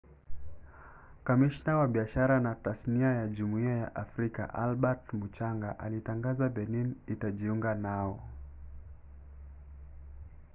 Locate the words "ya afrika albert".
3.77-5.13